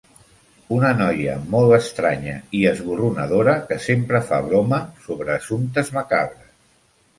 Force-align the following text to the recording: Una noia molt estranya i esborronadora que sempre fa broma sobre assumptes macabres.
Una 0.77 0.89
noia 1.01 1.35
molt 1.55 1.75
estranya 1.77 2.33
i 2.61 2.63
esborronadora 2.71 3.55
que 3.69 3.79
sempre 3.85 4.23
fa 4.33 4.41
broma 4.49 4.83
sobre 5.07 5.37
assumptes 5.39 5.97
macabres. 6.01 6.53